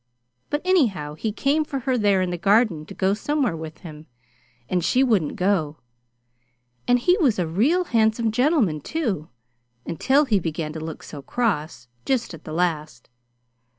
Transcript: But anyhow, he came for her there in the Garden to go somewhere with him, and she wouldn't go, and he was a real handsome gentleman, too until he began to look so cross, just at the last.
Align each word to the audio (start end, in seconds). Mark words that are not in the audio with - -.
But 0.49 0.63
anyhow, 0.65 1.13
he 1.13 1.31
came 1.31 1.63
for 1.63 1.81
her 1.81 1.95
there 1.95 2.23
in 2.23 2.31
the 2.31 2.37
Garden 2.39 2.87
to 2.87 2.95
go 2.95 3.13
somewhere 3.13 3.55
with 3.55 3.81
him, 3.81 4.07
and 4.67 4.83
she 4.83 5.03
wouldn't 5.03 5.35
go, 5.35 5.77
and 6.87 6.97
he 6.97 7.19
was 7.19 7.37
a 7.37 7.45
real 7.45 7.83
handsome 7.83 8.31
gentleman, 8.31 8.81
too 8.81 9.29
until 9.85 10.25
he 10.25 10.39
began 10.39 10.73
to 10.73 10.79
look 10.79 11.03
so 11.03 11.21
cross, 11.21 11.87
just 12.03 12.33
at 12.33 12.45
the 12.45 12.51
last. 12.51 13.09